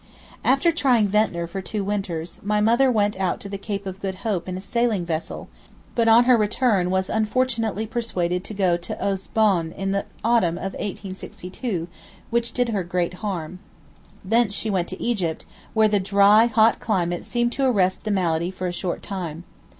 After 0.43 0.71
trying 0.71 1.09
Ventnor 1.09 1.45
for 1.45 1.61
two 1.61 1.83
winters, 1.83 2.39
my 2.43 2.59
mother 2.59 2.91
went 2.91 3.15
out 3.19 3.39
to 3.41 3.47
the 3.49 3.59
Cape 3.59 3.85
of 3.85 4.01
Good 4.01 4.15
Hope 4.25 4.49
in 4.49 4.57
a 4.57 4.59
sailing 4.59 5.05
vessel, 5.05 5.47
but 5.93 6.07
on 6.07 6.23
her 6.23 6.35
return 6.35 6.89
was 6.89 7.07
unfortunately 7.07 7.85
persuaded 7.85 8.43
to 8.45 8.55
go 8.55 8.77
to 8.77 8.95
Eaux 8.99 9.27
Bonnes 9.35 9.75
in 9.77 9.91
the 9.91 10.07
autumn 10.23 10.57
of 10.57 10.73
1862, 10.73 11.87
which 12.31 12.51
did 12.51 12.69
her 12.69 12.83
great 12.83 13.13
harm. 13.21 13.59
Thence 14.25 14.55
she 14.55 14.71
went 14.71 14.87
to 14.87 14.99
Egypt, 14.99 15.45
where 15.75 15.87
the 15.87 15.99
dry 15.99 16.47
hot 16.47 16.79
climate 16.79 17.23
seemed 17.23 17.51
to 17.51 17.65
arrest 17.67 18.03
the 18.03 18.09
malady 18.09 18.49
for 18.49 18.65
a 18.65 18.73
short 18.73 19.03
time. 19.03 19.43